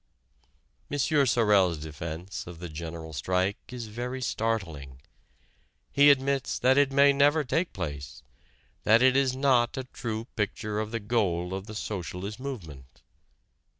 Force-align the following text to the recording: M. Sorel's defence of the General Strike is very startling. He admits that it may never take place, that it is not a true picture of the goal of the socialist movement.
M. 0.89 0.97
Sorel's 0.97 1.77
defence 1.77 2.47
of 2.47 2.57
the 2.57 2.69
General 2.69 3.13
Strike 3.13 3.59
is 3.71 3.85
very 3.85 4.19
startling. 4.19 4.99
He 5.91 6.09
admits 6.09 6.57
that 6.57 6.75
it 6.75 6.91
may 6.91 7.13
never 7.13 7.43
take 7.43 7.71
place, 7.71 8.23
that 8.83 9.03
it 9.03 9.15
is 9.15 9.35
not 9.35 9.77
a 9.77 9.83
true 9.83 10.25
picture 10.35 10.79
of 10.79 10.89
the 10.89 10.99
goal 10.99 11.53
of 11.53 11.67
the 11.67 11.75
socialist 11.75 12.39
movement. 12.39 13.03